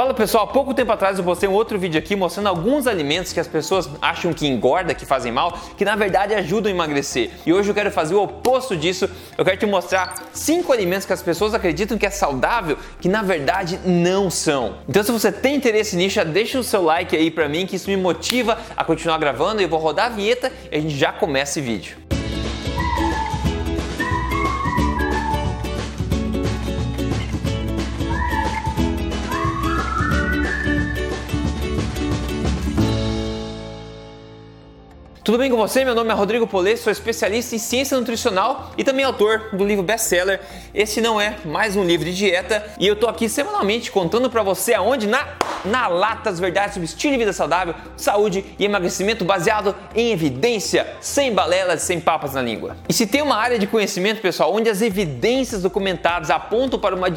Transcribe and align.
Fala 0.00 0.14
pessoal, 0.14 0.44
há 0.44 0.46
pouco 0.46 0.72
tempo 0.72 0.90
atrás 0.90 1.18
eu 1.18 1.24
postei 1.24 1.46
um 1.46 1.52
outro 1.52 1.78
vídeo 1.78 1.98
aqui 1.98 2.16
mostrando 2.16 2.46
alguns 2.46 2.86
alimentos 2.86 3.34
que 3.34 3.38
as 3.38 3.46
pessoas 3.46 3.86
acham 4.00 4.32
que 4.32 4.46
engorda, 4.46 4.94
que 4.94 5.04
fazem 5.04 5.30
mal, 5.30 5.52
que 5.76 5.84
na 5.84 5.94
verdade 5.94 6.32
ajudam 6.32 6.72
a 6.72 6.74
emagrecer. 6.74 7.30
E 7.44 7.52
hoje 7.52 7.68
eu 7.68 7.74
quero 7.74 7.90
fazer 7.90 8.14
o 8.14 8.22
oposto 8.22 8.74
disso. 8.74 9.10
Eu 9.36 9.44
quero 9.44 9.58
te 9.58 9.66
mostrar 9.66 10.14
cinco 10.32 10.72
alimentos 10.72 11.04
que 11.04 11.12
as 11.12 11.22
pessoas 11.22 11.52
acreditam 11.52 11.98
que 11.98 12.06
é 12.06 12.10
saudável, 12.10 12.78
que 12.98 13.10
na 13.10 13.20
verdade 13.20 13.78
não 13.84 14.30
são. 14.30 14.76
Então 14.88 15.02
se 15.02 15.12
você 15.12 15.30
tem 15.30 15.54
interesse 15.54 15.94
nisso, 15.96 16.14
já 16.14 16.24
deixa 16.24 16.58
o 16.58 16.64
seu 16.64 16.82
like 16.82 17.14
aí 17.14 17.30
pra 17.30 17.46
mim, 17.46 17.66
que 17.66 17.76
isso 17.76 17.90
me 17.90 17.96
motiva 17.98 18.56
a 18.74 18.82
continuar 18.82 19.18
gravando. 19.18 19.60
E 19.60 19.64
eu 19.64 19.68
vou 19.68 19.78
rodar 19.78 20.06
a 20.06 20.08
vinheta 20.08 20.50
e 20.72 20.78
a 20.78 20.80
gente 20.80 20.96
já 20.96 21.12
começa 21.12 21.58
esse 21.58 21.60
vídeo. 21.60 22.09
Tudo 35.30 35.38
bem 35.38 35.48
com 35.48 35.56
você? 35.56 35.84
Meu 35.84 35.94
nome 35.94 36.10
é 36.10 36.12
Rodrigo 36.12 36.44
Polê, 36.44 36.76
sou 36.76 36.90
especialista 36.90 37.54
em 37.54 37.58
ciência 37.60 37.96
nutricional 37.96 38.72
e 38.76 38.82
também 38.82 39.04
autor 39.04 39.50
do 39.52 39.64
livro 39.64 39.80
best-seller. 39.80 40.40
Esse 40.74 41.00
não 41.00 41.20
é 41.20 41.36
mais 41.44 41.76
um 41.76 41.84
livro 41.84 42.04
de 42.04 42.16
dieta 42.16 42.66
e 42.80 42.84
eu 42.84 42.96
tô 42.96 43.06
aqui 43.06 43.28
semanalmente 43.28 43.92
contando 43.92 44.28
para 44.28 44.42
você 44.42 44.74
aonde 44.74 45.06
na 45.06 45.24
na 45.64 45.88
lata 45.88 46.30
as 46.30 46.40
verdades 46.40 46.74
sobre 46.74 46.86
estilo 46.86 47.12
de 47.12 47.18
vida 47.18 47.32
saudável, 47.32 47.74
saúde 47.96 48.44
e 48.58 48.64
emagrecimento 48.64 49.24
baseado 49.24 49.74
em 49.94 50.10
evidência, 50.10 50.86
sem 51.00 51.32
balelas, 51.32 51.82
sem 51.82 52.00
papas 52.00 52.34
na 52.34 52.42
língua. 52.42 52.76
E 52.88 52.92
se 52.92 53.06
tem 53.06 53.22
uma 53.22 53.36
área 53.36 53.58
de 53.58 53.66
conhecimento, 53.66 54.20
pessoal, 54.20 54.54
onde 54.54 54.68
as 54.70 54.80
evidências 54.80 55.62
documentadas 55.62 56.30
apontam 56.30 56.78
para 56.78 56.96
uma, 56.96 57.08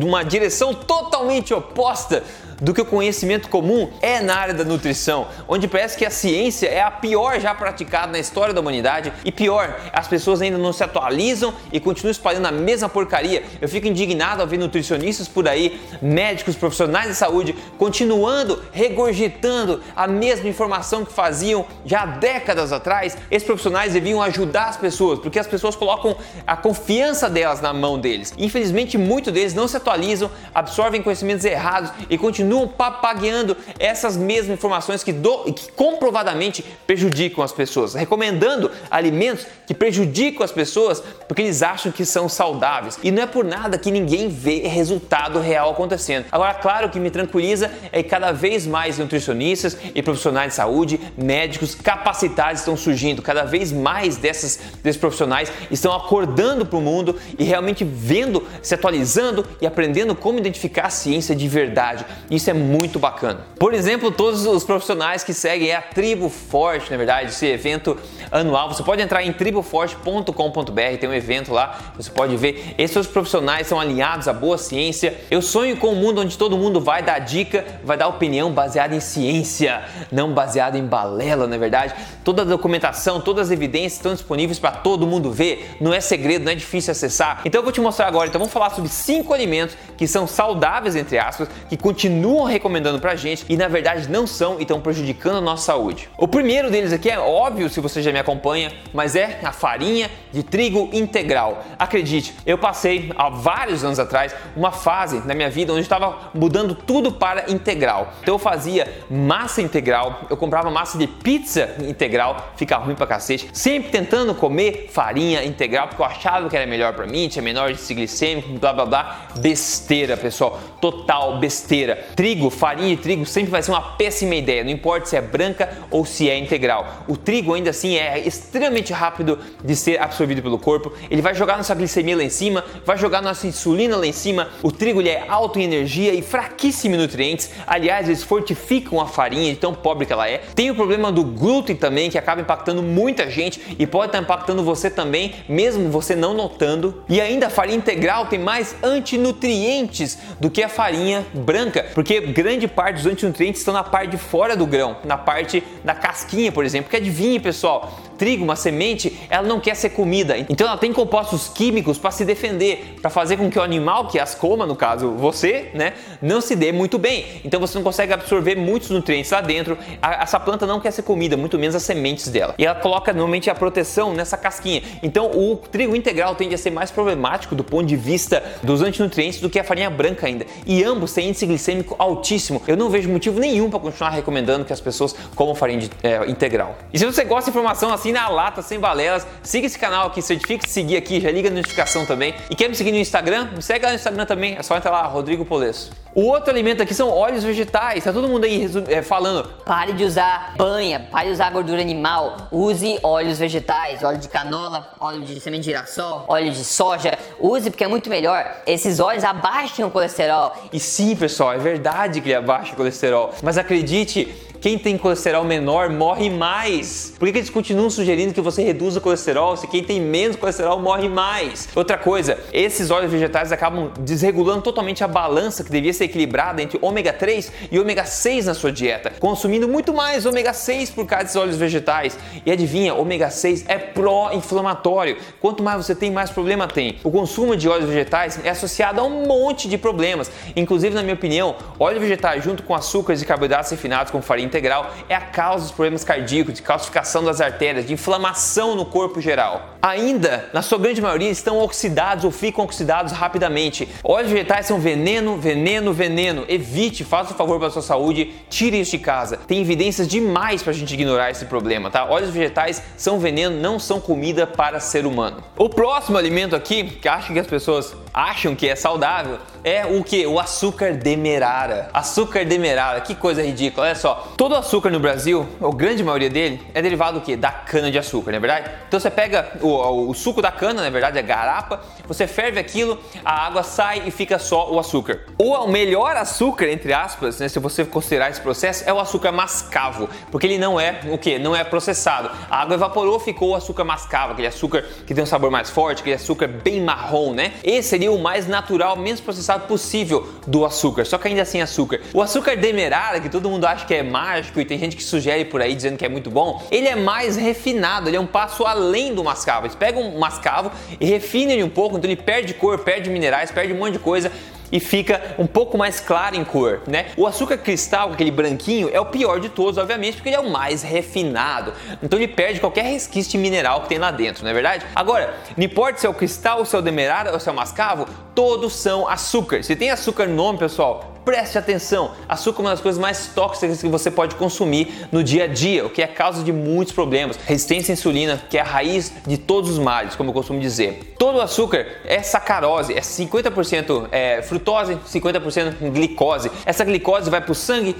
uma 0.00 0.24
direção 0.24 0.72
totalmente 0.72 1.52
oposta 1.52 2.22
do 2.60 2.74
que 2.74 2.80
o 2.80 2.84
conhecimento 2.84 3.48
comum 3.48 3.90
é 4.00 4.20
na 4.20 4.34
área 4.34 4.54
da 4.54 4.64
nutrição, 4.64 5.28
onde 5.46 5.68
parece 5.68 5.96
que 5.96 6.04
a 6.04 6.10
ciência 6.10 6.66
é 6.66 6.80
a 6.80 6.90
pior 6.90 7.40
já 7.40 7.54
praticada 7.54 8.12
na 8.12 8.18
história 8.18 8.52
da 8.52 8.60
humanidade 8.60 9.12
e 9.24 9.30
pior, 9.30 9.78
as 9.92 10.08
pessoas 10.08 10.42
ainda 10.42 10.58
não 10.58 10.72
se 10.72 10.82
atualizam 10.82 11.54
e 11.72 11.78
continuam 11.78 12.10
espalhando 12.10 12.46
a 12.46 12.52
mesma 12.52 12.88
porcaria. 12.88 13.44
Eu 13.60 13.68
fico 13.68 13.86
indignado 13.86 14.40
ao 14.40 14.48
ver 14.48 14.58
nutricionistas 14.58 15.28
por 15.28 15.48
aí, 15.48 15.80
médicos, 16.02 16.56
profissionais 16.56 17.08
de 17.08 17.14
saúde, 17.14 17.54
continuando 17.76 18.62
regurgitando 18.72 19.82
a 19.94 20.06
mesma 20.06 20.48
informação 20.48 21.04
que 21.04 21.12
faziam 21.12 21.64
já 21.84 22.04
décadas 22.04 22.72
atrás. 22.72 23.16
Esses 23.30 23.46
profissionais 23.46 23.92
deviam 23.92 24.22
ajudar 24.22 24.68
as 24.68 24.76
pessoas, 24.76 25.18
porque 25.18 25.38
as 25.38 25.46
pessoas 25.46 25.76
colocam 25.76 26.16
a 26.46 26.56
confiança 26.56 27.28
delas 27.30 27.60
na 27.60 27.72
mão 27.72 27.98
deles. 27.98 28.34
Infelizmente, 28.38 28.98
muitos 28.98 29.32
deles 29.32 29.54
não 29.54 29.68
se 29.68 29.76
atualizam, 29.76 30.30
absorvem 30.54 31.02
conhecimentos 31.02 31.44
errados 31.44 31.90
e 32.08 32.18
continuam 32.18 32.47
continuam 32.48 32.66
papagueando 32.66 33.56
essas 33.78 34.16
mesmas 34.16 34.56
informações 34.56 35.04
que, 35.04 35.12
do, 35.12 35.52
que 35.52 35.70
comprovadamente 35.72 36.64
prejudicam 36.86 37.44
as 37.44 37.52
pessoas, 37.52 37.94
recomendando 37.94 38.70
alimentos 38.90 39.46
que 39.66 39.74
prejudicam 39.74 40.42
as 40.42 40.50
pessoas 40.50 41.02
porque 41.28 41.42
eles 41.42 41.62
acham 41.62 41.92
que 41.92 42.06
são 42.06 42.28
saudáveis. 42.28 42.98
E 43.02 43.10
não 43.10 43.22
é 43.22 43.26
por 43.26 43.44
nada 43.44 43.76
que 43.76 43.90
ninguém 43.90 44.28
vê 44.28 44.60
resultado 44.66 45.38
real 45.40 45.70
acontecendo. 45.70 46.24
Agora, 46.32 46.54
claro, 46.54 46.88
que 46.88 46.98
me 46.98 47.10
tranquiliza 47.10 47.70
é 47.92 48.02
que 48.02 48.08
cada 48.08 48.32
vez 48.32 48.66
mais 48.66 48.98
nutricionistas 48.98 49.76
e 49.94 50.02
profissionais 50.02 50.52
de 50.52 50.56
saúde, 50.56 50.98
médicos 51.16 51.74
capacitados 51.74 52.60
estão 52.60 52.76
surgindo, 52.76 53.20
cada 53.20 53.44
vez 53.44 53.70
mais 53.70 54.16
dessas, 54.16 54.58
desses 54.82 54.98
profissionais 54.98 55.52
estão 55.70 55.94
acordando 55.94 56.64
para 56.64 56.78
o 56.78 56.82
mundo 56.82 57.16
e 57.38 57.44
realmente 57.44 57.84
vendo, 57.84 58.42
se 58.62 58.74
atualizando 58.74 59.44
e 59.60 59.66
aprendendo 59.66 60.14
como 60.14 60.38
identificar 60.38 60.86
a 60.86 60.90
ciência 60.90 61.36
de 61.36 61.46
verdade. 61.46 62.06
E 62.30 62.37
isso 62.38 62.50
é 62.50 62.54
muito 62.54 62.98
bacana. 62.98 63.40
Por 63.58 63.74
exemplo, 63.74 64.10
todos 64.10 64.46
os 64.46 64.64
profissionais 64.64 65.24
que 65.24 65.34
seguem 65.34 65.72
a 65.72 65.82
Tribo 65.82 66.28
Forte, 66.28 66.90
na 66.90 66.96
verdade, 66.96 67.30
esse 67.30 67.46
evento 67.46 67.98
anual. 68.30 68.72
Você 68.72 68.82
pode 68.82 69.02
entrar 69.02 69.24
em 69.24 69.32
triboforte.com.br, 69.32 70.96
tem 71.00 71.08
um 71.08 71.14
evento 71.14 71.52
lá, 71.52 71.92
você 71.96 72.10
pode 72.10 72.36
ver. 72.36 72.74
Esses 72.78 73.06
profissionais 73.06 73.66
são 73.66 73.80
alinhados 73.80 74.28
à 74.28 74.32
boa 74.32 74.56
ciência. 74.56 75.18
Eu 75.30 75.42
sonho 75.42 75.76
com 75.76 75.88
um 75.88 75.96
mundo 75.96 76.20
onde 76.20 76.38
todo 76.38 76.56
mundo 76.56 76.80
vai 76.80 77.02
dar 77.02 77.18
dica, 77.18 77.64
vai 77.84 77.96
dar 77.96 78.06
opinião 78.06 78.52
baseada 78.52 78.94
em 78.94 79.00
ciência, 79.00 79.82
não 80.10 80.32
baseada 80.32 80.78
em 80.78 80.86
balela, 80.86 81.46
na 81.46 81.56
é 81.56 81.58
verdade. 81.58 81.94
Toda 82.22 82.42
a 82.42 82.44
documentação, 82.44 83.20
todas 83.20 83.48
as 83.48 83.50
evidências 83.50 83.94
estão 83.94 84.12
disponíveis 84.12 84.58
para 84.58 84.70
todo 84.70 85.06
mundo 85.06 85.32
ver. 85.32 85.76
Não 85.80 85.92
é 85.92 86.00
segredo, 86.00 86.44
não 86.44 86.52
é 86.52 86.54
difícil 86.54 86.92
acessar. 86.92 87.42
Então 87.44 87.58
eu 87.58 87.64
vou 87.64 87.72
te 87.72 87.80
mostrar 87.80 88.06
agora. 88.06 88.28
Então 88.28 88.38
vamos 88.38 88.52
falar 88.52 88.70
sobre 88.70 88.88
cinco 88.88 89.34
alimentos 89.34 89.76
que 89.96 90.06
são 90.06 90.26
saudáveis 90.26 90.94
entre 90.94 91.18
aspas, 91.18 91.48
que 91.68 91.76
continuam 91.76 92.27
continuam 92.28 92.44
recomendando 92.44 93.00
pra 93.00 93.16
gente 93.16 93.46
e 93.48 93.56
na 93.56 93.68
verdade 93.68 94.06
não 94.10 94.26
são 94.26 94.58
e 94.58 94.62
estão 94.62 94.82
prejudicando 94.82 95.38
a 95.38 95.40
nossa 95.40 95.64
saúde. 95.64 96.10
O 96.18 96.28
primeiro 96.28 96.70
deles 96.70 96.92
aqui 96.92 97.08
é 97.08 97.18
óbvio 97.18 97.70
se 97.70 97.80
você 97.80 98.02
já 98.02 98.12
me 98.12 98.18
acompanha, 98.18 98.70
mas 98.92 99.16
é 99.16 99.40
a 99.42 99.50
farinha 99.50 100.10
de 100.30 100.42
trigo 100.42 100.90
integral. 100.92 101.64
Acredite, 101.78 102.34
eu 102.44 102.58
passei 102.58 103.10
há 103.16 103.30
vários 103.30 103.82
anos 103.82 103.98
atrás 103.98 104.34
uma 104.54 104.70
fase 104.70 105.26
na 105.26 105.34
minha 105.34 105.48
vida 105.48 105.72
onde 105.72 105.80
estava 105.80 106.30
mudando 106.34 106.74
tudo 106.74 107.10
para 107.10 107.50
integral. 107.50 108.12
Então 108.20 108.34
eu 108.34 108.38
fazia 108.38 108.86
massa 109.08 109.62
integral, 109.62 110.26
eu 110.28 110.36
comprava 110.36 110.70
massa 110.70 110.98
de 110.98 111.06
pizza 111.06 111.76
integral, 111.78 112.52
fica 112.56 112.76
ruim 112.76 112.94
pra 112.94 113.06
cacete, 113.06 113.48
sempre 113.54 113.90
tentando 113.90 114.34
comer 114.34 114.90
farinha 114.92 115.42
integral 115.44 115.88
porque 115.88 116.02
eu 116.02 116.06
achava 116.06 116.46
que 116.50 116.56
era 116.56 116.66
melhor 116.66 116.92
para 116.92 117.06
mim, 117.06 117.26
tinha 117.28 117.42
menor 117.42 117.70
índice 117.70 117.94
glicêmico, 117.94 118.50
blá 118.58 118.74
blá 118.74 118.84
blá. 118.84 119.28
Besteira, 119.38 120.14
pessoal, 120.14 120.58
total 120.78 121.38
besteira. 121.38 122.06
Trigo, 122.18 122.50
farinha 122.50 122.96
de 122.96 123.00
trigo 123.00 123.24
sempre 123.24 123.48
vai 123.48 123.62
ser 123.62 123.70
uma 123.70 123.80
péssima 123.80 124.34
ideia, 124.34 124.64
não 124.64 124.72
importa 124.72 125.06
se 125.06 125.14
é 125.14 125.20
branca 125.20 125.70
ou 125.88 126.04
se 126.04 126.28
é 126.28 126.36
integral. 126.36 127.04
O 127.06 127.16
trigo 127.16 127.54
ainda 127.54 127.70
assim 127.70 127.94
é 127.94 128.18
extremamente 128.18 128.92
rápido 128.92 129.38
de 129.62 129.76
ser 129.76 130.02
absorvido 130.02 130.42
pelo 130.42 130.58
corpo, 130.58 130.92
ele 131.08 131.22
vai 131.22 131.32
jogar 131.32 131.56
nossa 131.56 131.72
glicemia 131.76 132.16
lá 132.16 132.24
em 132.24 132.28
cima, 132.28 132.64
vai 132.84 132.98
jogar 132.98 133.22
nossa 133.22 133.46
insulina 133.46 133.96
lá 133.96 134.04
em 134.04 134.10
cima. 134.10 134.48
O 134.64 134.72
trigo 134.72 135.00
ele 135.00 135.10
é 135.10 135.26
alto 135.28 135.60
em 135.60 135.62
energia 135.62 136.12
e 136.12 136.20
fraquíssimo 136.20 136.96
em 136.96 136.98
nutrientes, 136.98 137.52
aliás, 137.64 138.08
eles 138.08 138.24
fortificam 138.24 139.00
a 139.00 139.06
farinha 139.06 139.52
de 139.54 139.60
tão 139.60 139.72
pobre 139.72 140.04
que 140.04 140.12
ela 140.12 140.28
é. 140.28 140.38
Tem 140.56 140.72
o 140.72 140.74
problema 140.74 141.12
do 141.12 141.22
glúten 141.22 141.76
também, 141.76 142.10
que 142.10 142.18
acaba 142.18 142.40
impactando 142.40 142.82
muita 142.82 143.30
gente 143.30 143.76
e 143.78 143.86
pode 143.86 144.06
estar 144.06 144.18
impactando 144.18 144.64
você 144.64 144.90
também, 144.90 145.34
mesmo 145.48 145.88
você 145.88 146.16
não 146.16 146.34
notando. 146.34 147.04
E 147.08 147.20
ainda 147.20 147.46
a 147.46 147.50
farinha 147.50 147.78
integral 147.78 148.26
tem 148.26 148.40
mais 148.40 148.74
antinutrientes 148.82 150.18
do 150.40 150.50
que 150.50 150.64
a 150.64 150.68
farinha 150.68 151.24
branca, 151.32 151.86
porque 151.94 152.07
porque 152.08 152.22
grande 152.22 152.66
parte 152.66 152.96
dos 152.96 153.06
antinutrientes 153.06 153.60
estão 153.60 153.74
na 153.74 153.84
parte 153.84 154.12
de 154.12 154.16
fora 154.16 154.56
do 154.56 154.66
grão, 154.66 154.96
na 155.04 155.18
parte 155.18 155.62
da 155.84 155.94
casquinha, 155.94 156.50
por 156.50 156.64
exemplo. 156.64 156.84
Porque 156.84 156.96
adivinhe, 156.96 157.38
pessoal, 157.38 157.98
trigo, 158.18 158.44
uma 158.44 158.56
semente, 158.56 159.16
ela 159.30 159.46
não 159.46 159.60
quer 159.60 159.74
ser 159.74 159.90
comida. 159.90 160.36
Então 160.36 160.66
ela 160.66 160.76
tem 160.76 160.92
compostos 160.92 161.48
químicos 161.48 161.96
para 161.96 162.10
se 162.10 162.24
defender, 162.24 162.96
para 163.00 163.08
fazer 163.08 163.36
com 163.36 163.48
que 163.48 163.58
o 163.58 163.62
animal 163.62 164.08
que 164.08 164.18
as 164.18 164.34
coma, 164.34 164.66
no 164.66 164.76
caso 164.76 165.12
você, 165.12 165.70
né, 165.72 165.94
não 166.20 166.40
se 166.40 166.56
dê 166.56 166.72
muito 166.72 166.98
bem. 166.98 167.24
Então 167.44 167.60
você 167.60 167.78
não 167.78 167.84
consegue 167.84 168.12
absorver 168.12 168.56
muitos 168.56 168.90
nutrientes 168.90 169.30
lá 169.30 169.40
dentro. 169.40 169.78
A, 170.02 170.22
essa 170.22 170.40
planta 170.40 170.66
não 170.66 170.80
quer 170.80 170.90
ser 170.90 171.02
comida, 171.02 171.36
muito 171.36 171.58
menos 171.58 171.76
as 171.76 171.82
sementes 171.82 172.28
dela. 172.28 172.54
E 172.58 172.66
ela 172.66 172.74
coloca 172.74 173.12
normalmente 173.12 173.48
a 173.48 173.54
proteção 173.54 174.12
nessa 174.12 174.36
casquinha. 174.36 174.82
Então 175.02 175.30
o 175.30 175.56
trigo 175.56 175.94
integral 175.94 176.34
tende 176.34 176.54
a 176.54 176.58
ser 176.58 176.70
mais 176.70 176.90
problemático 176.90 177.54
do 177.54 177.62
ponto 177.62 177.86
de 177.86 177.96
vista 177.96 178.42
dos 178.62 178.82
antinutrientes 178.82 179.40
do 179.40 179.48
que 179.48 179.58
a 179.58 179.64
farinha 179.64 179.88
branca 179.88 180.26
ainda. 180.26 180.44
E 180.66 180.82
ambos 180.82 181.12
têm 181.12 181.28
índice 181.28 181.46
glicêmico 181.46 181.94
altíssimo. 181.98 182.60
Eu 182.66 182.76
não 182.76 182.90
vejo 182.90 183.08
motivo 183.08 183.38
nenhum 183.38 183.70
para 183.70 183.78
continuar 183.78 184.10
recomendando 184.10 184.64
que 184.64 184.72
as 184.72 184.80
pessoas 184.80 185.14
comam 185.34 185.54
farinha 185.54 185.80
de, 185.80 185.90
é, 186.02 186.28
integral. 186.28 186.76
E 186.92 186.98
se 186.98 187.04
você 187.04 187.24
gosta 187.24 187.50
de 187.50 187.56
informação 187.56 187.92
assim 187.92 188.07
na 188.12 188.28
lata, 188.28 188.62
sem 188.62 188.78
balelas, 188.78 189.26
siga 189.42 189.66
esse 189.66 189.78
canal 189.78 190.08
aqui, 190.08 190.22
certifique 190.22 190.66
de 190.66 190.72
seguir 190.72 190.96
aqui, 190.96 191.20
já 191.20 191.30
liga 191.30 191.48
a 191.48 191.52
notificação 191.52 192.04
também. 192.06 192.34
E 192.50 192.54
quer 192.54 192.68
me 192.68 192.74
seguir 192.74 192.92
no 192.92 192.98
Instagram? 192.98 193.48
Me 193.54 193.62
segue 193.62 193.84
lá 193.84 193.90
no 193.90 193.96
Instagram 193.96 194.26
também, 194.26 194.56
é 194.56 194.62
só 194.62 194.76
entrar 194.76 194.90
lá, 194.90 195.02
Rodrigo 195.06 195.44
Polesso. 195.44 195.90
O 196.18 196.22
outro 196.22 196.50
alimento 196.50 196.82
aqui 196.82 196.94
são 196.94 197.10
óleos 197.10 197.44
vegetais. 197.44 198.02
Tá 198.02 198.12
todo 198.12 198.26
mundo 198.26 198.42
aí 198.42 198.68
é, 198.88 199.02
falando. 199.02 199.48
Pare 199.64 199.92
de 199.92 200.02
usar 200.02 200.54
banha, 200.56 201.06
pare 201.12 201.26
de 201.26 201.34
usar 201.34 201.48
gordura 201.50 201.80
animal. 201.80 202.48
Use 202.50 202.98
óleos 203.04 203.38
vegetais, 203.38 204.02
óleo 204.02 204.18
de 204.18 204.28
canola, 204.28 204.90
óleo 204.98 205.20
de 205.20 205.38
semente 205.38 205.62
de 205.62 205.70
girassol, 205.70 206.24
óleo 206.26 206.50
de 206.50 206.64
soja. 206.64 207.16
Use 207.38 207.70
porque 207.70 207.84
é 207.84 207.86
muito 207.88 208.10
melhor. 208.10 208.62
Esses 208.66 208.98
óleos 208.98 209.22
abaixam 209.22 209.86
o 209.86 209.90
colesterol. 209.92 210.52
E 210.72 210.80
sim, 210.80 211.14
pessoal, 211.14 211.52
é 211.52 211.58
verdade 211.58 212.20
que 212.20 212.28
ele 212.28 212.34
abaixa 212.34 212.72
o 212.72 212.76
colesterol. 212.76 213.32
Mas 213.40 213.56
acredite, 213.56 214.34
quem 214.60 214.76
tem 214.76 214.98
colesterol 214.98 215.44
menor 215.44 215.88
morre 215.88 216.28
mais. 216.28 217.14
Por 217.16 217.26
que, 217.26 217.32
que 217.32 217.38
eles 217.38 217.50
continuam 217.50 217.88
sugerindo 217.88 218.34
que 218.34 218.40
você 218.40 218.62
reduza 218.62 218.98
o 218.98 219.02
colesterol 219.02 219.56
se 219.56 219.68
quem 219.68 219.84
tem 219.84 220.00
menos 220.00 220.36
colesterol 220.36 220.80
morre 220.80 221.08
mais? 221.08 221.68
Outra 221.76 221.96
coisa, 221.96 222.36
esses 222.52 222.90
óleos 222.90 223.12
vegetais 223.12 223.52
acabam 223.52 223.92
desregulando 224.00 224.62
totalmente 224.62 225.04
a 225.04 225.08
balança 225.08 225.62
que 225.62 225.70
devia 225.70 225.92
ser 225.92 226.04
equilibrada 226.04 226.60
entre 226.60 226.76
ômega 226.82 227.12
3 227.12 227.52
e 227.70 227.78
ômega 227.78 228.04
6 228.04 228.46
na 228.46 228.54
sua 228.54 228.72
dieta, 228.72 229.12
consumindo 229.20 229.68
muito 229.68 229.94
mais 229.94 230.26
ômega 230.26 230.52
6 230.52 230.90
por 230.90 231.06
causa 231.06 231.24
desses 231.24 231.36
óleos 231.36 231.56
vegetais. 231.56 232.18
E 232.44 232.50
adivinha, 232.50 232.94
ômega 232.94 233.30
6 233.30 233.64
é 233.68 233.78
pró-inflamatório. 233.78 235.18
Quanto 235.40 235.62
mais 235.62 235.86
você 235.86 235.94
tem, 235.94 236.10
mais 236.10 236.30
problema 236.30 236.66
tem. 236.66 236.98
O 237.04 237.12
consumo 237.12 237.56
de 237.56 237.68
óleos 237.68 237.88
vegetais 237.88 238.40
é 238.44 238.50
associado 238.50 239.00
a 239.00 239.04
um 239.04 239.24
monte 239.24 239.68
de 239.68 239.78
problemas. 239.78 240.30
Inclusive, 240.56 240.94
na 240.96 241.02
minha 241.02 241.14
opinião, 241.14 241.54
óleo 241.78 242.00
vegetal 242.00 242.40
junto 242.40 242.64
com 242.64 242.74
açúcares 242.74 243.22
e 243.22 243.24
carboidratos 243.24 243.70
refinados 243.70 244.10
com 244.10 244.20
farinha 244.20 244.47
integral 244.48 244.92
é 245.08 245.14
a 245.14 245.20
causa 245.20 245.64
dos 245.64 245.72
problemas 245.72 246.02
cardíacos, 246.02 246.54
de 246.54 246.62
calcificação 246.62 247.22
das 247.22 247.40
artérias, 247.40 247.86
de 247.86 247.92
inflamação 247.92 248.74
no 248.74 248.84
corpo 248.84 249.20
geral. 249.20 249.77
Ainda, 249.80 250.50
na 250.52 250.60
sua 250.60 250.76
grande 250.76 251.00
maioria, 251.00 251.30
estão 251.30 251.58
oxidados 251.60 252.24
ou 252.24 252.32
ficam 252.32 252.64
oxidados 252.64 253.12
rapidamente. 253.12 253.88
Óleos 254.02 254.30
vegetais 254.30 254.66
são 254.66 254.80
veneno, 254.80 255.36
veneno, 255.36 255.92
veneno. 255.92 256.44
Evite, 256.48 257.04
faça 257.04 257.32
um 257.32 257.36
favor 257.36 257.60
para 257.60 257.70
sua 257.70 257.82
saúde, 257.82 258.34
tire 258.50 258.80
isso 258.80 258.90
de 258.90 258.98
casa. 258.98 259.36
Tem 259.36 259.60
evidências 259.60 260.08
demais 260.08 260.62
para 260.62 260.72
a 260.72 260.74
gente 260.74 260.92
ignorar 260.92 261.30
esse 261.30 261.44
problema, 261.44 261.90
tá? 261.90 262.04
Óleos 262.04 262.30
vegetais 262.30 262.82
são 262.96 263.20
veneno, 263.20 263.56
não 263.60 263.78
são 263.78 264.00
comida 264.00 264.48
para 264.48 264.80
ser 264.80 265.06
humano. 265.06 265.44
O 265.56 265.68
próximo 265.68 266.18
alimento 266.18 266.56
aqui, 266.56 266.84
que 266.84 267.08
acho 267.08 267.32
que 267.32 267.38
as 267.38 267.46
pessoas 267.46 267.94
acham 268.12 268.56
que 268.56 268.68
é 268.68 268.74
saudável, 268.74 269.38
é 269.62 269.86
o 269.86 270.02
que? 270.02 270.26
O 270.26 270.40
açúcar 270.40 270.94
demerara. 270.94 271.88
Açúcar 271.92 272.44
demerara, 272.44 273.00
que 273.00 273.14
coisa 273.14 273.42
ridícula. 273.42 273.86
Olha 273.86 273.94
só, 273.94 274.32
todo 274.36 274.56
açúcar 274.56 274.90
no 274.90 274.98
Brasil, 274.98 275.46
a 275.60 275.74
grande 275.74 276.02
maioria 276.02 276.30
dele, 276.30 276.60
é 276.74 276.82
derivado 276.82 277.20
do 277.20 277.24
que? 277.24 277.36
Da 277.36 277.52
cana 277.52 277.90
de 277.90 277.98
açúcar, 277.98 278.32
não 278.32 278.38
é 278.38 278.40
verdade? 278.40 278.70
Então 278.88 278.98
você 278.98 279.10
pega 279.10 279.52
o, 279.60 279.67
o 279.68 280.14
suco 280.14 280.42
da 280.42 280.50
cana, 280.50 280.82
na 280.82 280.90
verdade, 280.90 281.18
a 281.18 281.22
garapa, 281.22 281.80
você 282.06 282.26
ferve 282.26 282.58
aquilo, 282.58 282.98
a 283.24 283.46
água 283.46 283.62
sai 283.62 284.02
e 284.06 284.10
fica 284.10 284.38
só 284.38 284.70
o 284.70 284.78
açúcar. 284.78 285.20
O 285.38 285.66
melhor 285.66 286.16
açúcar, 286.16 286.68
entre 286.68 286.92
aspas, 286.92 287.38
né, 287.38 287.48
se 287.48 287.58
você 287.58 287.84
considerar 287.84 288.30
esse 288.30 288.40
processo, 288.40 288.84
é 288.86 288.92
o 288.92 288.98
açúcar 288.98 289.32
mascavo, 289.32 290.08
porque 290.30 290.46
ele 290.46 290.58
não 290.58 290.80
é 290.80 291.00
o 291.10 291.18
que? 291.18 291.38
Não 291.38 291.54
é 291.54 291.64
processado. 291.64 292.30
A 292.50 292.62
água 292.62 292.74
evaporou, 292.74 293.18
ficou 293.18 293.50
o 293.50 293.54
açúcar 293.54 293.84
mascavo, 293.84 294.32
aquele 294.32 294.48
açúcar 294.48 294.84
que 295.06 295.14
tem 295.14 295.22
um 295.22 295.26
sabor 295.26 295.50
mais 295.50 295.70
forte, 295.70 296.00
aquele 296.00 296.16
açúcar 296.16 296.48
bem 296.48 296.80
marrom, 296.80 297.32
né? 297.32 297.54
Esse 297.62 297.90
seria 297.90 298.12
o 298.12 298.18
mais 298.18 298.46
natural, 298.46 298.96
menos 298.96 299.20
processado 299.20 299.66
possível 299.66 300.28
do 300.46 300.64
açúcar, 300.64 301.04
só 301.04 301.18
que 301.18 301.28
ainda 301.28 301.44
sem 301.44 301.62
açúcar. 301.62 302.00
O 302.12 302.22
açúcar 302.22 302.56
demerara, 302.56 303.20
que 303.20 303.28
todo 303.28 303.48
mundo 303.48 303.66
acha 303.66 303.84
que 303.84 303.94
é 303.94 304.02
mágico 304.02 304.60
e 304.60 304.64
tem 304.64 304.78
gente 304.78 304.96
que 304.96 305.02
sugere 305.02 305.44
por 305.44 305.60
aí 305.60 305.74
dizendo 305.74 305.96
que 305.96 306.04
é 306.04 306.08
muito 306.08 306.30
bom, 306.30 306.62
ele 306.70 306.88
é 306.88 306.96
mais 306.96 307.36
refinado, 307.36 308.08
ele 308.08 308.16
é 308.16 308.20
um 308.20 308.26
passo 308.26 308.66
além 308.66 309.14
do 309.14 309.22
mascavo. 309.58 309.66
Eles 309.66 309.74
pegam 309.74 310.02
um 310.02 310.18
mascavo 310.18 310.70
e 311.00 311.06
refinam 311.06 311.52
ele 311.52 311.64
um 311.64 311.68
pouco, 311.68 311.96
então 311.96 312.10
ele 312.10 312.20
perde 312.20 312.54
cor, 312.54 312.78
perde 312.78 313.10
minerais, 313.10 313.50
perde 313.50 313.72
um 313.72 313.76
monte 313.76 313.94
de 313.94 313.98
coisa 313.98 314.30
e 314.70 314.78
fica 314.80 315.34
um 315.38 315.46
pouco 315.46 315.78
mais 315.78 315.98
claro 315.98 316.36
em 316.36 316.44
cor, 316.44 316.82
né? 316.86 317.06
O 317.16 317.26
açúcar 317.26 317.56
cristal, 317.56 318.12
aquele 318.12 318.30
branquinho, 318.30 318.90
é 318.92 319.00
o 319.00 319.06
pior 319.06 319.40
de 319.40 319.48
todos, 319.48 319.78
obviamente, 319.78 320.16
porque 320.16 320.28
ele 320.28 320.36
é 320.36 320.40
o 320.40 320.50
mais 320.50 320.82
refinado. 320.82 321.72
Então 322.02 322.18
ele 322.18 322.28
perde 322.28 322.60
qualquer 322.60 322.84
resquício 322.84 323.32
de 323.32 323.38
mineral 323.38 323.80
que 323.82 323.88
tem 323.88 323.98
lá 323.98 324.10
dentro, 324.10 324.44
não 324.44 324.50
é 324.50 324.54
verdade? 324.54 324.84
Agora, 324.94 325.34
não 325.56 325.64
importa 325.64 325.98
se 325.98 326.06
é 326.06 326.10
o 326.10 326.14
cristal, 326.14 326.66
se 326.66 326.76
é 326.76 326.78
o 326.78 326.82
demerara 326.82 327.32
ou 327.32 327.40
se 327.40 327.48
é 327.48 327.52
o 327.52 327.54
mascavo, 327.54 328.06
todos 328.34 328.74
são 328.74 329.08
açúcar. 329.08 329.62
Se 329.62 329.74
tem 329.74 329.90
açúcar 329.90 330.26
no 330.26 330.34
nome, 330.34 330.58
pessoal, 330.58 331.14
preste 331.28 331.58
atenção. 331.58 332.12
Açúcar 332.26 332.60
é 332.60 332.64
uma 332.64 332.70
das 332.70 332.80
coisas 332.80 332.98
mais 332.98 333.26
tóxicas 333.34 333.82
que 333.82 333.88
você 333.88 334.10
pode 334.10 334.34
consumir 334.36 335.06
no 335.12 335.22
dia 335.22 335.44
a 335.44 335.46
dia, 335.46 335.84
o 335.84 335.90
que 335.90 336.00
é 336.00 336.06
causa 336.06 336.42
de 336.42 336.50
muitos 336.50 336.94
problemas. 336.94 337.38
Resistência 337.44 337.92
à 337.92 337.94
insulina, 337.94 338.42
que 338.48 338.56
é 338.56 338.62
a 338.62 338.64
raiz 338.64 339.12
de 339.26 339.36
todos 339.36 339.68
os 339.72 339.78
males, 339.78 340.16
como 340.16 340.30
eu 340.30 340.32
costumo 340.32 340.58
dizer. 340.58 341.14
Todo 341.18 341.38
açúcar 341.42 341.86
é 342.06 342.22
sacarose, 342.22 342.94
é 342.94 343.00
50% 343.00 344.08
é, 344.10 344.40
frutose, 344.40 344.96
50% 345.06 345.90
glicose. 345.92 346.50
Essa 346.64 346.82
glicose 346.82 347.28
vai 347.28 347.42
para 347.42 347.52
o 347.52 347.54
sangue, 347.54 347.94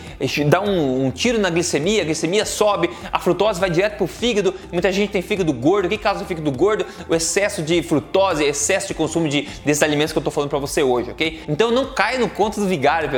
dá 0.47 0.63
um, 0.63 1.05
um, 1.05 1.11
tiro 1.11 1.39
na 1.39 1.51
glicemia, 1.51 2.01
a 2.01 2.05
glicemia 2.07 2.47
sobe, 2.47 2.89
a 3.13 3.19
frutose 3.19 3.61
vai 3.61 3.69
direto 3.69 3.97
para 3.97 4.05
o 4.05 4.07
fígado. 4.07 4.55
Muita 4.73 4.91
gente 4.91 5.11
tem 5.11 5.21
fígado 5.21 5.53
gordo. 5.53 5.85
O 5.85 5.89
que 5.91 5.99
causa 5.99 6.25
o 6.25 6.27
fígado 6.27 6.51
gordo? 6.51 6.87
O 7.07 7.15
excesso 7.15 7.61
de 7.61 7.83
frutose, 7.83 8.43
excesso 8.43 8.89
de 8.89 8.95
consumo 8.95 9.29
de, 9.29 9.43
desses 9.67 9.83
alimentos 9.83 10.13
que 10.13 10.19
eu 10.19 10.21
estou 10.21 10.33
falando 10.33 10.49
para 10.49 10.59
você 10.59 10.83
hoje, 10.83 11.11
ok? 11.11 11.43
Então 11.47 11.71
não 11.71 11.93
caia 11.93 12.19
no 12.19 12.31
conto 12.31 12.59
do 12.59 12.67
vigário, 12.67 13.11
pessoal. 13.11 13.18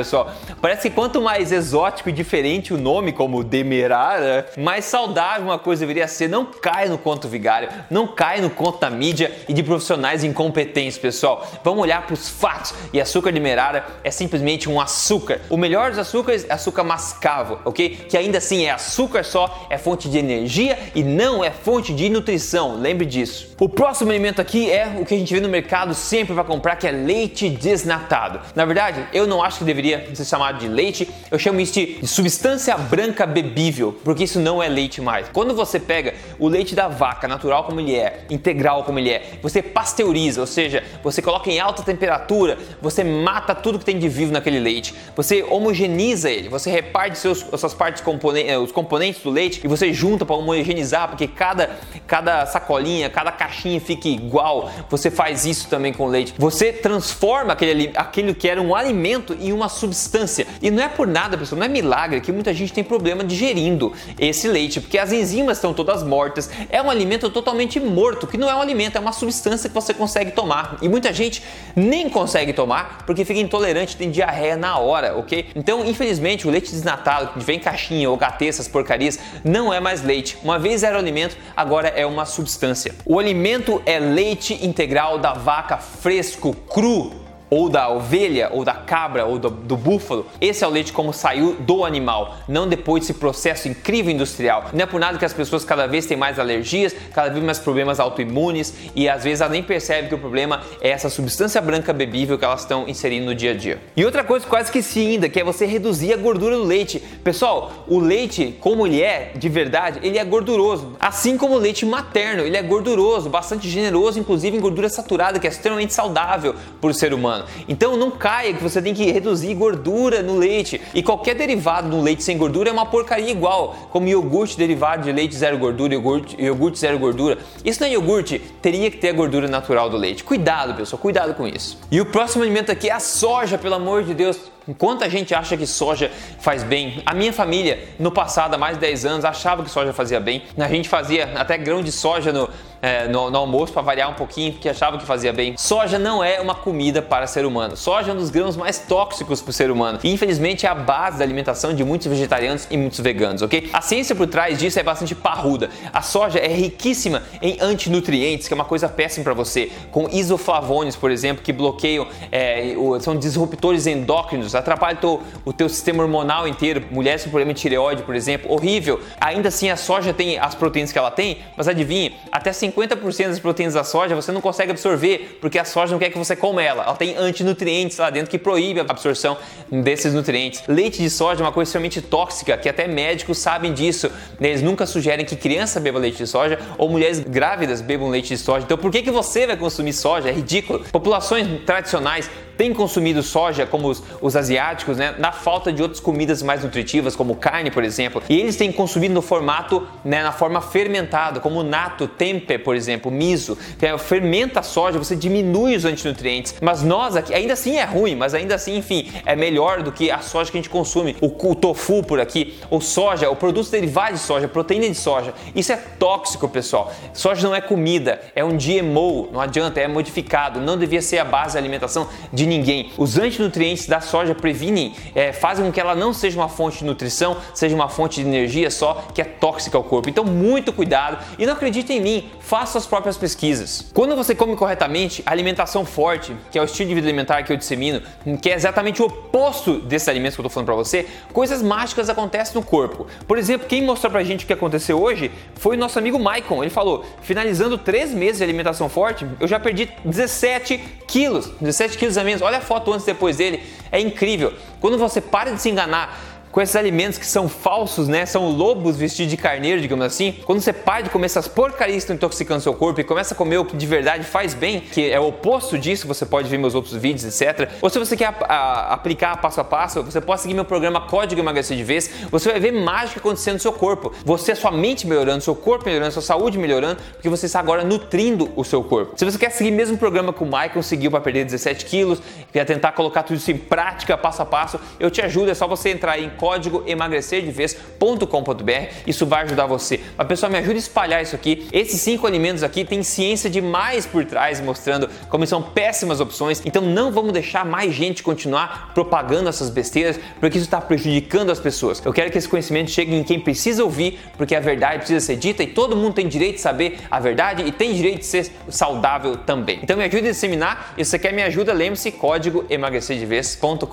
Parece 0.61 0.89
que 0.89 0.95
quanto 0.95 1.21
mais 1.21 1.51
exótico 1.51 2.09
e 2.09 2.11
diferente 2.11 2.73
o 2.73 2.77
nome, 2.77 3.11
como 3.11 3.43
Demerara, 3.43 4.47
mais 4.57 4.85
saudável 4.85 5.43
uma 5.43 5.59
coisa 5.59 5.81
deveria 5.81 6.07
ser. 6.07 6.27
Não 6.27 6.45
caia 6.45 6.89
no 6.89 6.97
conto 6.97 7.27
vigário, 7.27 7.69
não 7.89 8.07
caia 8.07 8.41
no 8.41 8.49
conto 8.49 8.79
da 8.79 8.89
mídia 8.89 9.31
e 9.47 9.53
de 9.53 9.63
profissionais 9.63 10.23
incompetentes, 10.23 10.97
pessoal. 10.97 11.47
Vamos 11.63 11.81
olhar 11.81 12.05
para 12.05 12.13
os 12.13 12.29
fatos. 12.29 12.73
E 12.93 12.99
açúcar 12.99 13.31
Demerara 13.31 13.85
é 14.03 14.11
simplesmente 14.11 14.69
um 14.69 14.79
açúcar. 14.79 15.41
O 15.49 15.57
melhor 15.57 15.89
dos 15.89 15.99
açúcares 15.99 16.45
é 16.49 16.53
açúcar 16.53 16.83
mascavo, 16.83 17.59
ok? 17.65 17.89
Que 18.09 18.17
ainda 18.17 18.37
assim 18.37 18.65
é 18.65 18.71
açúcar 18.71 19.23
só, 19.23 19.67
é 19.69 19.77
fonte 19.77 20.09
de 20.09 20.17
energia 20.17 20.77
e 20.95 21.03
não 21.03 21.43
é 21.43 21.51
fonte 21.51 21.93
de 21.93 22.09
nutrição. 22.09 22.75
Lembre 22.75 23.05
disso. 23.05 23.55
O 23.59 23.69
próximo 23.69 24.09
alimento 24.09 24.41
aqui 24.41 24.71
é 24.71 24.97
o 24.99 25.05
que 25.05 25.13
a 25.13 25.17
gente 25.17 25.33
vê 25.33 25.39
no 25.39 25.49
mercado 25.49 25.93
sempre 25.93 26.33
para 26.33 26.43
comprar, 26.43 26.75
que 26.75 26.87
é 26.87 26.91
leite 26.91 27.49
desnatado. 27.49 28.39
Na 28.55 28.65
verdade, 28.65 29.05
eu 29.13 29.27
não 29.27 29.43
acho 29.43 29.59
que 29.59 29.63
deveria 29.63 29.90
deveria 29.97 30.15
ser 30.15 30.25
chamado 30.25 30.59
de 30.59 30.67
leite, 30.67 31.07
eu 31.29 31.39
chamo 31.39 31.59
isso 31.59 31.73
de 31.73 32.05
substância 32.07 32.77
branca 32.77 33.25
bebível, 33.25 33.99
porque 34.03 34.23
isso 34.23 34.39
não 34.39 34.61
é 34.61 34.67
leite 34.67 35.01
mais. 35.01 35.27
Quando 35.29 35.53
você 35.53 35.79
pega 35.79 36.13
o 36.39 36.47
leite 36.47 36.75
da 36.75 36.87
vaca, 36.87 37.27
natural 37.27 37.63
como 37.63 37.79
ele 37.79 37.95
é, 37.95 38.25
integral 38.29 38.83
como 38.83 38.99
ele 38.99 39.09
é, 39.09 39.39
você 39.41 39.61
pasteuriza, 39.61 40.41
ou 40.41 40.47
seja, 40.47 40.83
você 41.03 41.21
coloca 41.21 41.49
em 41.49 41.59
alta 41.59 41.83
temperatura, 41.83 42.57
você 42.81 43.03
mata 43.03 43.53
tudo 43.55 43.79
que 43.79 43.85
tem 43.85 43.97
de 43.97 44.09
vivo 44.09 44.31
naquele 44.31 44.59
leite, 44.59 44.93
você 45.15 45.43
homogeneiza 45.43 46.29
ele, 46.29 46.49
você 46.49 46.69
reparte 46.69 47.17
seus, 47.17 47.39
suas 47.39 47.73
partes 47.73 48.01
componentes, 48.01 48.51
eh, 48.51 48.57
os 48.57 48.71
componentes 48.71 49.21
do 49.21 49.29
leite 49.29 49.61
e 49.63 49.67
você 49.67 49.93
junta 49.93 50.25
para 50.25 50.35
homogeneizar, 50.35 51.07
porque 51.07 51.27
cada, 51.27 51.69
cada 52.07 52.45
sacolinha, 52.45 53.09
cada 53.09 53.31
caixinha 53.31 53.79
fique 53.79 54.09
igual. 54.09 54.71
Você 54.89 55.09
faz 55.09 55.45
isso 55.45 55.67
também 55.67 55.93
com 55.93 56.07
leite. 56.07 56.33
Você 56.37 56.71
transforma 56.71 57.53
aquele, 57.53 57.91
aquele 57.95 58.33
que 58.33 58.47
era 58.47 58.61
um 58.61 58.75
alimento 58.75 59.35
em 59.39 59.51
uma 59.53 59.69
substância. 59.81 60.47
E 60.61 60.69
não 60.69 60.83
é 60.83 60.87
por 60.87 61.07
nada, 61.07 61.37
pessoal, 61.37 61.59
não 61.59 61.65
é 61.65 61.69
milagre 61.69 62.21
que 62.21 62.31
muita 62.31 62.53
gente 62.53 62.71
tem 62.71 62.83
problema 62.83 63.23
digerindo 63.23 63.91
esse 64.19 64.47
leite, 64.47 64.79
porque 64.79 64.97
as 64.97 65.11
enzimas 65.11 65.57
estão 65.57 65.73
todas 65.73 66.03
mortas. 66.03 66.49
É 66.69 66.81
um 66.81 66.89
alimento 66.89 67.29
totalmente 67.29 67.79
morto, 67.79 68.27
que 68.27 68.37
não 68.37 68.49
é 68.49 68.55
um 68.55 68.61
alimento, 68.61 68.97
é 68.97 68.99
uma 68.99 69.11
substância 69.11 69.67
que 69.67 69.75
você 69.75 69.93
consegue 69.93 70.31
tomar. 70.31 70.77
E 70.81 70.87
muita 70.87 71.11
gente 71.11 71.43
nem 71.75 72.09
consegue 72.09 72.53
tomar 72.53 73.03
porque 73.05 73.25
fica 73.25 73.39
intolerante, 73.39 73.97
tem 73.97 74.11
diarreia 74.11 74.55
na 74.55 74.77
hora, 74.77 75.17
ok? 75.17 75.47
Então, 75.55 75.83
infelizmente, 75.83 76.47
o 76.47 76.51
leite 76.51 76.71
desnatado, 76.71 77.33
que 77.33 77.43
vem 77.43 77.57
em 77.57 77.59
caixinha 77.59 78.09
ou 78.09 78.17
HT, 78.17 78.47
essas 78.47 78.67
porcarias, 78.67 79.19
não 79.43 79.73
é 79.73 79.79
mais 79.79 80.03
leite. 80.03 80.37
Uma 80.43 80.59
vez 80.59 80.83
era 80.83 80.97
alimento, 80.97 81.35
agora 81.55 81.87
é 81.89 82.05
uma 82.05 82.25
substância. 82.25 82.93
O 83.05 83.19
alimento 83.19 83.81
é 83.85 83.99
leite 83.99 84.53
integral 84.65 85.17
da 85.17 85.33
vaca 85.33 85.77
fresco, 85.77 86.53
cru, 86.53 87.30
ou 87.53 87.67
da 87.67 87.89
ovelha, 87.89 88.49
ou 88.53 88.63
da 88.63 88.73
cabra, 88.73 89.25
ou 89.25 89.37
do, 89.37 89.49
do, 89.49 89.75
búfalo. 89.75 90.25
Esse 90.39 90.63
é 90.63 90.67
o 90.67 90.69
leite 90.69 90.93
como 90.93 91.11
saiu 91.11 91.57
do 91.59 91.83
animal, 91.83 92.37
não 92.47 92.65
depois 92.65 93.03
desse 93.03 93.13
processo 93.13 93.67
incrível 93.67 94.09
industrial. 94.09 94.69
Não 94.71 94.83
é 94.83 94.85
por 94.85 95.01
nada 95.01 95.17
que 95.17 95.25
as 95.25 95.33
pessoas 95.33 95.65
cada 95.65 95.85
vez 95.85 96.05
têm 96.05 96.15
mais 96.15 96.39
alergias, 96.39 96.95
cada 97.13 97.29
vez 97.29 97.43
mais 97.43 97.59
problemas 97.59 97.99
autoimunes 97.99 98.73
e 98.95 99.09
às 99.09 99.25
vezes 99.25 99.41
elas 99.41 99.51
nem 99.51 99.61
percebem 99.61 100.07
que 100.07 100.15
o 100.15 100.17
problema 100.17 100.61
é 100.79 100.91
essa 100.91 101.09
substância 101.09 101.59
branca 101.59 101.91
bebível 101.91 102.37
que 102.37 102.45
elas 102.45 102.61
estão 102.61 102.87
inserindo 102.87 103.25
no 103.25 103.35
dia 103.35 103.51
a 103.51 103.53
dia. 103.53 103.81
E 103.97 104.05
outra 104.05 104.23
coisa 104.23 104.45
que 104.45 104.49
quase 104.49 104.69
esqueci 104.69 105.01
ainda, 105.01 105.27
que 105.27 105.37
é 105.37 105.43
você 105.43 105.65
reduzir 105.65 106.13
a 106.13 106.17
gordura 106.17 106.55
do 106.55 106.63
leite. 106.63 106.99
Pessoal, 107.21 107.83
o 107.85 107.99
leite, 107.99 108.55
como 108.61 108.87
ele 108.87 109.01
é 109.01 109.33
de 109.35 109.49
verdade, 109.49 109.99
ele 110.03 110.17
é 110.17 110.23
gorduroso. 110.23 110.95
Assim 111.01 111.37
como 111.37 111.55
o 111.55 111.57
leite 111.57 111.85
materno, 111.85 112.43
ele 112.43 112.55
é 112.55 112.63
gorduroso, 112.63 113.29
bastante 113.29 113.67
generoso, 113.67 114.17
inclusive 114.17 114.55
em 114.55 114.59
gordura 114.61 114.87
saturada, 114.87 115.37
que 115.37 115.47
é 115.47 115.49
extremamente 115.49 115.93
saudável 115.93 116.55
para 116.79 116.89
o 116.89 116.93
ser 116.93 117.13
humano. 117.13 117.40
Então 117.67 117.97
não 117.97 118.11
caia 118.11 118.53
que 118.53 118.63
você 118.63 118.81
tem 118.81 118.93
que 118.93 119.11
reduzir 119.11 119.53
gordura 119.53 120.21
no 120.21 120.37
leite. 120.37 120.81
E 120.93 121.01
qualquer 121.01 121.35
derivado 121.35 121.87
no 121.87 122.01
leite 122.01 122.23
sem 122.23 122.37
gordura 122.37 122.69
é 122.69 122.73
uma 122.73 122.85
porcaria 122.85 123.31
igual, 123.31 123.75
como 123.91 124.07
iogurte 124.07 124.57
derivado 124.57 125.03
de 125.03 125.11
leite 125.11 125.35
zero 125.35 125.57
gordura, 125.57 125.93
iogurte, 125.93 126.41
iogurte 126.41 126.79
zero 126.79 126.97
gordura. 126.99 127.37
Isso 127.63 127.79
não 127.79 127.87
é 127.87 127.91
iogurte, 127.91 128.39
teria 128.61 128.89
que 128.89 128.97
ter 128.97 129.09
a 129.09 129.13
gordura 129.13 129.47
natural 129.47 129.89
do 129.89 129.97
leite. 129.97 130.23
Cuidado, 130.23 130.75
pessoal, 130.75 131.01
cuidado 131.01 131.33
com 131.33 131.47
isso. 131.47 131.77
E 131.91 131.99
o 131.99 132.05
próximo 132.05 132.43
alimento 132.43 132.71
aqui 132.71 132.89
é 132.89 132.93
a 132.93 132.99
soja, 132.99 133.57
pelo 133.57 133.75
amor 133.75 134.03
de 134.03 134.13
Deus 134.13 134.51
Enquanto 134.71 135.03
a 135.03 135.09
gente 135.09 135.35
acha 135.35 135.57
que 135.57 135.67
soja 135.67 136.09
faz 136.39 136.63
bem, 136.63 137.03
a 137.05 137.13
minha 137.13 137.33
família, 137.33 137.89
no 137.99 138.09
passado, 138.09 138.53
há 138.53 138.57
mais 138.57 138.75
de 138.75 138.79
10 138.79 139.05
anos, 139.05 139.25
achava 139.25 139.63
que 139.63 139.69
soja 139.69 139.91
fazia 139.91 140.17
bem. 140.17 140.43
A 140.57 140.67
gente 140.69 140.87
fazia 140.87 141.29
até 141.35 141.57
grão 141.57 141.83
de 141.83 141.91
soja 141.91 142.31
no, 142.31 142.49
é, 142.81 143.07
no, 143.07 143.29
no, 143.29 143.37
almoço 143.37 143.71
para 143.71 143.81
variar 143.81 144.09
um 144.09 144.13
pouquinho, 144.13 144.53
porque 144.53 144.67
achava 144.67 144.97
que 144.97 145.05
fazia 145.05 145.31
bem. 145.31 145.55
Soja 145.57 145.99
não 145.99 146.23
é 146.23 146.41
uma 146.41 146.55
comida 146.55 147.01
para 147.01 147.27
ser 147.27 147.45
humano. 147.45 147.77
Soja 147.77 148.11
é 148.11 148.13
um 148.13 148.17
dos 148.17 148.29
grãos 148.29 148.57
mais 148.57 148.79
tóxicos 148.79 149.41
para 149.41 149.49
o 149.51 149.53
ser 149.53 149.69
humano. 149.69 149.99
E 150.03 150.11
infelizmente 150.11 150.65
é 150.65 150.69
a 150.69 150.73
base 150.73 151.19
da 151.19 151.23
alimentação 151.23 151.73
de 151.73 151.83
muitos 151.83 152.07
vegetarianos 152.07 152.67
e 152.71 152.77
muitos 152.77 152.99
veganos, 152.99 153.41
ok? 153.41 153.69
A 153.71 153.81
ciência 153.81 154.15
por 154.15 154.27
trás 154.27 154.57
disso 154.57 154.79
é 154.79 154.83
bastante 154.83 155.13
parruda. 155.13 155.69
A 155.93 156.01
soja 156.01 156.39
é 156.39 156.47
riquíssima 156.47 157.21
em 157.41 157.57
antinutrientes, 157.61 158.47
que 158.47 158.53
é 158.53 158.55
uma 158.55 158.65
coisa 158.65 158.89
péssima 158.89 159.23
para 159.23 159.33
você, 159.33 159.71
com 159.91 160.09
isoflavones, 160.09 160.95
por 160.95 161.11
exemplo, 161.11 161.43
que 161.43 161.53
bloqueiam, 161.53 162.07
é, 162.31 162.73
são 163.01 163.15
disruptores 163.15 163.85
endócrinos, 163.85 164.55
atrapalham 164.61 164.99
teu, 164.99 165.23
o 165.45 165.53
teu 165.53 165.67
sistema 165.67 166.03
hormonal 166.03 166.47
inteiro. 166.47 166.83
Mulheres 166.91 167.23
com 167.23 167.29
problema 167.29 167.53
de 167.53 167.59
tireoide, 167.59 168.03
por 168.03 168.15
exemplo, 168.15 168.51
horrível. 168.51 168.99
Ainda 169.19 169.49
assim, 169.49 169.69
a 169.69 169.75
soja 169.75 170.13
tem 170.13 170.37
as 170.39 170.55
proteínas 170.55 170.91
que 170.91 170.97
ela 170.97 171.11
tem, 171.11 171.39
mas 171.57 171.67
adivinha, 171.67 172.13
até 172.31 172.51
50% 172.51 173.27
das 173.27 173.39
proteínas 173.39 173.73
da 173.73 173.83
soja 173.83 174.15
você 174.15 174.31
não 174.31 174.41
consegue 174.41 174.71
absorver, 174.71 175.37
porque 175.41 175.59
a 175.59 175.65
soja 175.65 175.91
não 175.91 175.99
quer 175.99 176.09
que 176.09 176.17
você 176.17 176.35
coma 176.35 176.61
ela. 176.63 176.83
Ela 176.83 176.95
tem 176.95 177.15
antinutrientes 177.17 177.97
lá 177.97 178.09
dentro 178.09 178.29
que 178.29 178.37
proíbe 178.37 178.79
a 178.79 178.83
absorção 178.83 179.37
desses 179.71 180.13
nutrientes. 180.13 180.63
Leite 180.67 181.01
de 181.01 181.09
soja 181.09 181.41
é 181.41 181.43
uma 181.43 181.51
coisa 181.51 181.69
extremamente 181.69 182.01
tóxica, 182.01 182.57
que 182.57 182.69
até 182.69 182.87
médicos 182.87 183.37
sabem 183.37 183.73
disso. 183.73 184.09
Eles 184.39 184.61
nunca 184.61 184.85
sugerem 184.85 185.25
que 185.25 185.35
criança 185.35 185.79
beba 185.79 185.99
leite 185.99 186.17
de 186.17 186.27
soja 186.27 186.59
ou 186.77 186.89
mulheres 186.89 187.19
grávidas 187.19 187.81
bebam 187.81 188.09
leite 188.09 188.29
de 188.29 188.37
soja. 188.37 188.65
Então 188.65 188.77
por 188.77 188.91
que, 188.91 189.01
que 189.01 189.11
você 189.11 189.47
vai 189.47 189.57
consumir 189.57 189.93
soja? 189.93 190.29
É 190.29 190.31
ridículo. 190.31 190.79
Populações 190.91 191.47
tradicionais 191.65 192.29
têm 192.57 192.73
consumido 192.73 193.23
soja, 193.23 193.65
como 193.65 193.89
os, 193.89 194.03
os 194.21 194.35
asiáticos, 194.35 194.97
né, 194.97 195.15
na 195.17 195.31
falta 195.31 195.71
de 195.71 195.81
outras 195.81 195.99
comidas 195.99 196.41
mais 196.41 196.63
nutritivas, 196.63 197.15
como 197.15 197.35
carne, 197.35 197.71
por 197.71 197.83
exemplo. 197.83 198.21
E 198.29 198.39
eles 198.39 198.55
têm 198.55 198.71
consumido 198.71 199.13
no 199.13 199.21
formato, 199.21 199.87
né, 200.03 200.23
na 200.23 200.31
forma 200.31 200.61
fermentada, 200.61 201.39
como 201.39 201.63
nato, 201.63 202.07
tempe, 202.07 202.57
por 202.57 202.75
exemplo, 202.75 203.11
miso. 203.11 203.57
É, 203.81 203.97
fermenta 203.97 204.59
a 204.59 204.63
soja, 204.63 204.97
você 204.97 205.15
diminui 205.15 205.75
os 205.75 205.85
antinutrientes. 205.85 206.55
Mas 206.61 206.83
nós 206.83 207.15
aqui, 207.15 207.33
ainda 207.33 207.53
assim 207.53 207.77
é 207.77 207.83
ruim, 207.83 208.15
mas 208.15 208.33
ainda 208.33 208.55
assim, 208.55 208.77
enfim, 208.77 209.11
é 209.25 209.35
melhor 209.35 209.81
do 209.81 209.91
que 209.91 210.11
a 210.11 210.19
soja 210.19 210.51
que 210.51 210.57
a 210.57 210.61
gente 210.61 210.69
consome. 210.69 211.15
O, 211.21 211.27
o 211.27 211.55
tofu 211.55 212.03
por 212.03 212.19
aqui, 212.19 212.57
o 212.69 212.79
soja, 212.79 213.29
o 213.29 213.35
produto 213.35 213.69
derivado 213.69 214.13
de 214.13 214.19
soja, 214.19 214.47
proteína 214.47 214.87
de 214.87 214.95
soja. 214.95 215.33
Isso 215.55 215.71
é 215.71 215.77
tóxico, 215.77 216.47
pessoal. 216.47 216.93
Soja 217.13 217.47
não 217.47 217.55
é 217.55 217.61
comida, 217.61 218.21
é 218.35 218.43
um 218.43 218.57
GMO, 218.57 219.29
não 219.31 219.41
adianta, 219.41 219.79
é 219.79 219.87
modificado, 219.87 220.59
não 220.59 220.77
devia 220.77 221.01
ser 221.01 221.19
a 221.19 221.25
base 221.25 221.53
da 221.53 221.59
alimentação 221.59 222.07
de 222.31 222.40
ninguém. 222.45 222.91
Os 222.97 223.17
antinutrientes 223.17 223.87
da 223.87 224.01
soja 224.01 224.33
previnem, 224.35 224.93
é, 225.15 225.31
fazem 225.31 225.65
com 225.65 225.71
que 225.71 225.79
ela 225.79 225.95
não 225.95 226.13
seja 226.13 226.39
uma 226.39 226.49
fonte 226.49 226.79
de 226.79 226.85
nutrição, 226.85 227.37
seja 227.53 227.75
uma 227.75 227.89
fonte 227.89 228.21
de 228.21 228.27
energia 228.27 228.69
só 228.69 229.05
que 229.13 229.21
é 229.21 229.25
tóxica 229.25 229.77
ao 229.77 229.83
corpo. 229.83 230.09
Então, 230.09 230.23
muito 230.23 230.73
cuidado 230.73 231.23
e 231.37 231.45
não 231.45 231.53
acredite 231.53 231.93
em 231.93 231.99
mim, 231.99 232.29
faça 232.39 232.77
as 232.77 232.85
próprias 232.85 233.17
pesquisas. 233.17 233.89
Quando 233.93 234.15
você 234.15 234.33
come 234.35 234.55
corretamente, 234.55 235.21
alimentação 235.25 235.85
forte, 235.85 236.35
que 236.51 236.57
é 236.57 236.61
o 236.61 236.65
estilo 236.65 236.89
de 236.89 236.95
vida 236.95 237.07
alimentar 237.07 237.43
que 237.43 237.51
eu 237.51 237.57
dissemino, 237.57 238.01
que 238.41 238.49
é 238.49 238.55
exatamente 238.55 239.01
o 239.01 239.05
oposto 239.05 239.79
desses 239.79 240.07
alimentos 240.07 240.35
que 240.35 240.41
eu 240.41 240.43
estou 240.43 240.53
falando 240.53 240.65
para 240.65 240.75
você, 240.75 241.07
coisas 241.33 241.61
mágicas 241.61 242.09
acontecem 242.09 242.55
no 242.55 242.63
corpo. 242.63 243.07
Por 243.27 243.37
exemplo, 243.37 243.67
quem 243.67 243.81
mostrou 243.83 244.11
pra 244.11 244.23
gente 244.23 244.43
o 244.43 244.47
que 244.47 244.53
aconteceu 244.53 245.01
hoje 245.01 245.31
foi 245.55 245.75
o 245.75 245.79
nosso 245.79 245.97
amigo 245.99 246.19
Maicon. 246.19 246.63
Ele 246.63 246.69
falou: 246.69 247.05
finalizando 247.21 247.77
três 247.77 248.13
meses 248.13 248.37
de 248.37 248.43
alimentação 248.43 248.89
forte, 248.89 249.25
eu 249.39 249.47
já 249.47 249.59
perdi 249.59 249.89
17 250.03 251.00
quilos, 251.11 251.51
17 251.59 251.97
quilos 251.97 252.17
a 252.17 252.23
menos 252.23 252.41
Olha 252.41 252.59
a 252.59 252.61
foto 252.61 252.91
antes 252.93 253.03
e 253.03 253.11
depois 253.11 253.37
dele, 253.37 253.61
é 253.91 253.99
incrível. 253.99 254.53
Quando 254.79 254.97
você 254.97 255.19
para 255.19 255.51
de 255.51 255.61
se 255.61 255.69
enganar 255.69 256.17
com 256.51 256.61
esses 256.61 256.75
alimentos 256.75 257.17
que 257.17 257.25
são 257.25 257.47
falsos, 257.47 258.07
né? 258.07 258.25
São 258.25 258.49
lobos 258.49 258.97
vestidos 258.97 259.31
de 259.31 259.37
carneiro, 259.37 259.81
digamos 259.81 260.05
assim. 260.05 260.35
Quando 260.45 260.61
você 260.61 260.73
para 260.73 261.03
de 261.03 261.09
comer 261.09 261.27
essas 261.27 261.47
porcarias 261.47 261.97
que 261.97 262.03
estão 262.03 262.15
intoxicando 262.15 262.61
seu 262.61 262.73
corpo 262.73 262.99
e 262.99 263.03
começa 263.03 263.33
a 263.33 263.37
comer 263.37 263.57
o 263.57 263.65
que 263.65 263.77
de 263.77 263.85
verdade 263.85 264.23
faz 264.23 264.53
bem, 264.53 264.81
que 264.81 265.09
é 265.09 265.19
o 265.19 265.27
oposto 265.27 265.77
disso, 265.77 266.07
você 266.07 266.25
pode 266.25 266.49
ver 266.49 266.57
meus 266.57 266.75
outros 266.75 266.95
vídeos, 266.95 267.23
etc. 267.23 267.69
Ou 267.81 267.89
se 267.89 267.97
você 267.97 268.17
quer 268.17 268.35
a, 268.41 268.53
a, 268.53 268.93
aplicar 268.93 269.37
passo 269.37 269.61
a 269.61 269.63
passo, 269.63 270.03
você 270.03 270.19
pode 270.19 270.41
seguir 270.41 270.53
meu 270.53 270.65
programa 270.65 271.01
Código 271.01 271.39
Emagrecer 271.39 271.77
de 271.77 271.83
Vez. 271.83 272.09
Você 272.29 272.51
vai 272.51 272.59
ver 272.59 272.71
mágica 272.71 273.19
acontecendo 273.19 273.55
no 273.55 273.59
seu 273.59 273.73
corpo. 273.73 274.13
Você, 274.25 274.55
sua 274.55 274.71
mente 274.71 275.07
melhorando, 275.07 275.41
seu 275.41 275.55
corpo 275.55 275.85
melhorando, 275.85 276.11
sua 276.11 276.21
saúde 276.21 276.57
melhorando, 276.57 277.01
porque 277.13 277.29
você 277.29 277.45
está 277.45 277.59
agora 277.59 277.83
nutrindo 277.83 278.51
o 278.55 278.63
seu 278.63 278.83
corpo. 278.83 279.17
Se 279.17 279.23
você 279.23 279.37
quer 279.37 279.51
seguir 279.51 279.71
o 279.71 279.75
mesmo 279.75 279.97
programa 279.97 280.33
que 280.33 280.43
o 280.43 280.45
Michael 280.45 280.83
seguiu 280.83 281.11
para 281.11 281.21
perder 281.21 281.45
17 281.45 281.85
quilos, 281.85 282.21
quer 282.51 282.65
tentar 282.65 282.91
colocar 282.91 283.23
tudo 283.23 283.37
isso 283.37 283.51
em 283.51 283.57
prática, 283.57 284.17
passo 284.17 284.41
a 284.41 284.45
passo, 284.45 284.79
eu 284.99 285.09
te 285.09 285.21
ajudo. 285.21 285.51
É 285.51 285.53
só 285.53 285.67
você 285.67 285.89
entrar 285.89 286.19
em 286.19 286.29
código 286.41 286.83
emagrecerdevez.com.br. 286.87 288.71
Isso 289.05 289.27
vai 289.27 289.43
ajudar 289.43 289.67
você. 289.67 289.99
A 290.17 290.25
pessoa 290.25 290.49
me 290.49 290.57
ajuda 290.57 290.73
a 290.73 290.77
espalhar 290.79 291.21
isso 291.21 291.35
aqui. 291.35 291.67
Esses 291.71 292.01
cinco 292.01 292.25
alimentos 292.25 292.63
aqui 292.63 292.83
tem 292.83 293.03
ciência 293.03 293.47
demais 293.47 294.07
por 294.07 294.25
trás, 294.25 294.59
mostrando 294.59 295.07
como 295.29 295.45
são 295.45 295.61
péssimas 295.61 296.19
opções. 296.19 296.59
Então 296.65 296.81
não 296.81 297.11
vamos 297.11 297.31
deixar 297.31 297.63
mais 297.63 297.93
gente 297.93 298.23
continuar 298.23 298.91
propagando 298.95 299.49
essas 299.49 299.69
besteiras, 299.69 300.19
porque 300.39 300.57
isso 300.57 300.65
está 300.65 300.81
prejudicando 300.81 301.51
as 301.51 301.59
pessoas. 301.59 302.01
Eu 302.03 302.11
quero 302.11 302.31
que 302.31 302.39
esse 302.39 302.49
conhecimento 302.49 302.89
chegue 302.89 303.13
em 303.13 303.23
quem 303.23 303.39
precisa 303.39 303.83
ouvir, 303.83 304.19
porque 304.35 304.55
a 304.55 304.59
verdade 304.59 304.97
precisa 304.97 305.19
ser 305.19 305.35
dita 305.35 305.61
e 305.61 305.67
todo 305.67 305.95
mundo 305.95 306.15
tem 306.15 306.27
direito 306.27 306.55
de 306.55 306.61
saber 306.61 307.01
a 307.11 307.19
verdade 307.19 307.61
e 307.67 307.71
tem 307.71 307.93
direito 307.93 308.21
de 308.21 308.25
ser 308.25 308.51
saudável 308.67 309.37
também. 309.37 309.79
Então 309.83 309.95
me 309.95 310.05
ajude 310.05 310.29
a 310.29 310.31
disseminar 310.31 310.95
e 310.97 311.05
se 311.05 311.11
você 311.11 311.19
quer 311.19 311.33
me 311.33 311.43
ajuda, 311.43 311.71
lembre-se 311.71 312.11
código 312.11 312.65
emagrecerdevez.com.br. 312.67 313.85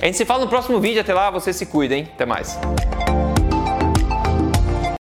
A 0.00 0.06
gente 0.06 0.16
se 0.16 0.24
fala 0.24 0.44
no 0.44 0.48
próximo 0.48 0.80
vídeo, 0.80 1.02
até 1.02 1.12
lá 1.12 1.28
você 1.28 1.52
se 1.66 1.72
cuida, 1.72 1.96
hein? 1.96 2.08
Até 2.14 2.24
mais. 2.24 2.58